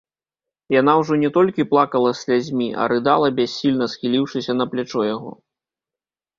Яна 0.75 0.95
ўжо 1.01 1.17
не 1.23 1.29
толькі 1.35 1.65
плакала 1.73 2.15
слязьмі, 2.21 2.69
а 2.81 2.89
рыдала, 2.95 3.27
бяссільна 3.43 3.85
схіліўшыся 3.95 4.51
на 4.59 4.65
плячо 4.75 5.01
яго. 5.15 5.31